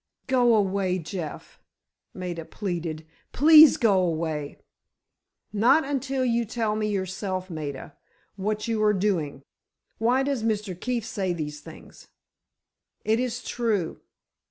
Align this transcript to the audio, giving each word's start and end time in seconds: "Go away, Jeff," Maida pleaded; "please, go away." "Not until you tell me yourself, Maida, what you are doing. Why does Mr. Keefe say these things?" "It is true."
"Go 0.25 0.55
away, 0.55 0.97
Jeff," 0.97 1.59
Maida 2.11 2.43
pleaded; 2.43 3.05
"please, 3.33 3.77
go 3.77 3.99
away." 3.99 4.57
"Not 5.53 5.85
until 5.85 6.25
you 6.25 6.43
tell 6.43 6.75
me 6.75 6.87
yourself, 6.89 7.51
Maida, 7.51 7.95
what 8.35 8.67
you 8.67 8.81
are 8.81 8.93
doing. 8.95 9.43
Why 9.99 10.23
does 10.23 10.41
Mr. 10.41 10.73
Keefe 10.73 11.05
say 11.05 11.33
these 11.33 11.59
things?" 11.61 12.07
"It 13.05 13.19
is 13.19 13.43
true." 13.43 14.01